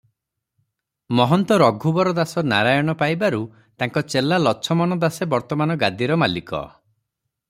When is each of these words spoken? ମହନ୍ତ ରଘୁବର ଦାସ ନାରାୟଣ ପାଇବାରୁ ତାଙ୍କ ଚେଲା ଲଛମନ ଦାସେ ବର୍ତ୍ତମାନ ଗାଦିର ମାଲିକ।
ମହନ୍ତ 1.17 1.57
ରଘୁବର 1.61 2.13
ଦାସ 2.19 2.43
ନାରାୟଣ 2.53 2.95
ପାଇବାରୁ 3.01 3.41
ତାଙ୍କ 3.83 4.03
ଚେଲା 4.15 4.39
ଲଛମନ 4.47 4.99
ଦାସେ 5.07 5.29
ବର୍ତ୍ତମାନ 5.35 5.77
ଗାଦିର 5.85 6.19
ମାଲିକ। 6.23 6.63